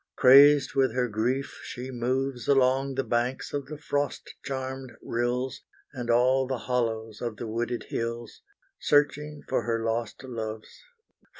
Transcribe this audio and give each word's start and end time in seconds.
Crazed 0.15 0.73
with 0.73 0.95
her 0.95 1.07
grief 1.07 1.59
she 1.61 1.91
moves 1.91 2.47
Along 2.47 2.95
the 2.95 3.03
banks 3.03 3.53
of 3.53 3.67
the 3.67 3.77
frost 3.77 4.33
charmed 4.43 4.93
rills, 4.99 5.61
And 5.93 6.09
all 6.09 6.47
the 6.47 6.57
hollows 6.65 7.21
of 7.21 7.37
the 7.37 7.45
wooded 7.45 7.83
hills, 7.89 8.41
Searching 8.79 9.43
for 9.47 9.61
her 9.61 9.85
lost 9.85 10.23
loves. 10.23 10.81